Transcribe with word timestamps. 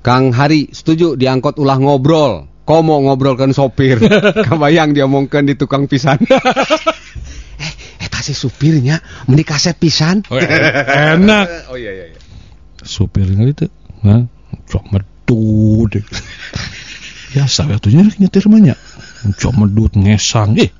Kang 0.00 0.32
Hari 0.32 0.72
setuju 0.72 1.14
diangkut 1.14 1.60
ulah 1.60 1.78
ngobrol. 1.78 2.48
Komo 2.64 3.02
ngobrolkan 3.02 3.54
sopir. 3.54 4.00
Kabayang 4.46 4.94
dia 4.96 5.06
ngomongkan 5.06 5.46
di 5.46 5.54
tukang 5.54 5.86
pisan. 5.90 6.18
eh, 7.64 7.72
eta 7.98 8.18
si 8.22 8.34
supirnya 8.34 9.02
meni 9.30 9.42
kaset 9.44 9.76
pisan. 9.76 10.26
Oh, 10.30 10.38
enak. 10.38 11.70
Oh 11.70 11.76
iya 11.76 11.92
iya 11.92 12.04
iya. 12.14 12.20
Supirnya 12.80 13.44
itu, 13.44 13.68
nah, 14.00 14.24
cok 14.70 14.84
medut. 14.94 15.92
Biasa 17.34 17.66
ya 17.70 17.76
tuh 17.76 17.92
nyetir 17.92 18.46
banyak. 18.48 18.78
Cok 19.36 19.54
medut 19.58 19.92
ngesang, 19.98 20.56
eh. 20.58 20.70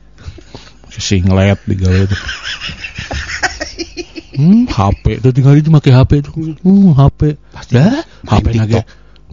Singlet 0.91 1.61
digawe 1.65 2.03
itu. 2.07 2.17
Hmm, 4.41 4.65
HP 4.65 5.21
tuh 5.21 5.33
tinggal 5.37 5.61
itu 5.61 5.69
pakai 5.69 5.93
HP 5.93 6.11
tuh. 6.25 6.33
Hmm, 6.65 6.97
HP. 6.97 7.37
Dah, 7.69 8.01
HP 8.25 8.47
lagi. 8.57 8.81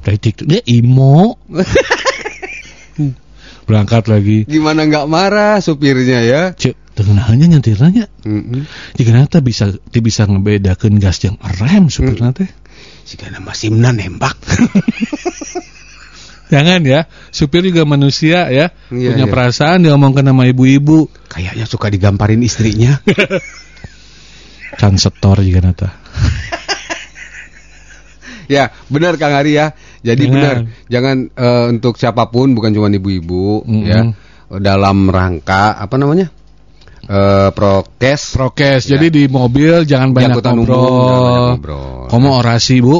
Dari 0.03 0.17
TikTok 0.19 0.47
dia 0.51 0.59
imo. 0.67 1.39
Hmm, 1.47 3.15
Berangkat 3.67 4.11
lagi. 4.11 4.43
Gimana 4.43 4.83
nggak 4.83 5.07
marah 5.07 5.63
supirnya 5.63 6.19
ya? 6.23 6.51
Cek, 6.51 6.75
tengenahnya 6.97 7.45
nyetirnya 7.45 8.09
Mm 8.25 8.65
jika 8.97 9.13
nanti 9.13 9.37
bisa 9.45 9.69
ti 9.93 10.01
bisa 10.01 10.25
ngebedakan 10.25 10.97
gas 10.97 11.21
yang 11.21 11.37
rem 11.37 11.93
supir 11.93 12.17
nanti 12.17 12.49
Jika 13.05 13.29
nama 13.29 13.53
Simna 13.53 13.93
nembak. 13.93 14.33
jangan 16.51 16.79
ya 16.87 17.05
supir 17.29 17.63
juga 17.67 17.83
manusia 17.83 18.47
ya 18.47 18.71
Iya, 18.87 19.13
punya 19.13 19.25
iya. 19.27 19.31
perasaan 19.31 19.83
dia 19.83 19.91
ngomongkan 19.93 20.31
sama 20.31 20.47
ibu-ibu 20.47 21.11
Kayaknya 21.27 21.65
suka 21.67 21.91
digamparin 21.91 22.41
istrinya. 22.41 22.97
can 24.77 24.95
setor 24.95 25.41
juga 25.41 25.59
nata 25.63 25.89
ya, 28.47 28.71
benar 28.87 29.17
Kang 29.17 29.33
Hari 29.33 29.51
ya. 29.53 29.75
Jadi 29.99 30.23
benar, 30.25 30.55
jangan 30.87 31.27
eh, 31.29 31.65
untuk 31.67 31.99
siapa 31.99 32.29
pun 32.29 32.55
bukan 32.55 32.71
cuma 32.71 32.87
ibu-ibu 32.87 33.61
Mm-mm. 33.61 33.83
ya. 33.83 34.01
Dalam 34.47 35.11
rangka 35.11 35.75
apa 35.75 35.99
namanya? 35.99 36.31
Eh 37.03 37.49
prokes 37.51 38.35
prokes 38.35 38.87
Ya. 38.87 38.95
jadi 38.95 39.07
di 39.09 39.23
mobil 39.27 39.83
jangan 39.83 40.11
banyak 40.11 40.31
angkutan 40.33 40.53
umum, 40.53 40.63
ngobrol 40.63 40.83
jangan 40.83 41.23
banyak 41.23 41.43
ngobrol. 41.55 41.99
kamu 42.07 42.27
orasi 42.35 42.75
bu 42.79 42.97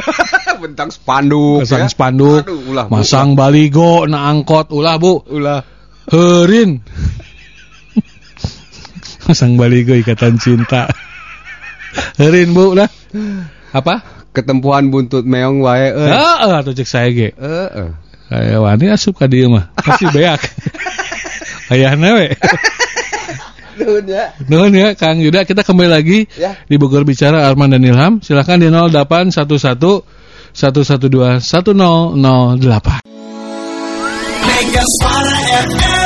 bentang 0.62 0.88
spanduk 0.88 1.60
pasang 1.60 1.84
ya. 1.84 1.88
spanduk 1.88 2.40
Aduh, 2.44 2.60
ulah, 2.70 2.84
Bu. 2.86 2.92
masang 2.96 3.28
baligo 3.32 4.04
na 4.06 4.28
angkot 4.28 4.72
ulah 4.72 4.96
bu 4.96 5.20
ulah 5.26 5.60
herin 6.08 6.80
masang 9.28 9.56
baligo 9.56 9.92
ikatan 9.92 10.36
cinta 10.36 10.88
herin 12.20 12.52
bu 12.52 12.74
lah 12.76 12.88
apa 13.72 14.00
ketempuhan 14.32 14.88
buntut 14.88 15.24
meong 15.28 15.60
wae 15.60 15.92
euy. 15.92 16.08
Heeh, 16.08 16.52
atuh 16.56 16.72
cek 16.72 16.88
saya 16.88 17.08
ge. 17.12 17.36
Heeh. 17.36 17.88
Kayak 18.32 18.58
wani 18.64 18.86
asup 18.88 19.20
ka 19.20 19.28
dieu 19.28 19.52
mah. 19.52 19.68
Kasih 19.76 20.08
beak. 20.08 20.40
Ayahna 21.72 22.16
we. 22.16 22.26
Nuhun 23.76 24.04
ya. 24.08 24.24
Nuhun 24.48 24.72
ya 24.72 24.88
Kang 24.96 25.20
Yuda, 25.20 25.44
kita 25.44 25.64
kembali 25.64 25.88
lagi 25.88 26.18
Ya. 26.36 26.56
di 26.64 26.76
Bogor 26.80 27.04
Bicara 27.04 27.44
Arman 27.48 27.72
dan 27.72 27.84
Ilham. 27.84 28.20
Silakan 28.24 28.60
di 28.60 28.68
0811 28.68 30.04
112 30.52 31.40
1008. 31.44 33.04
Mega 34.48 34.84
Suara 35.00 35.36
FM. 35.68 36.01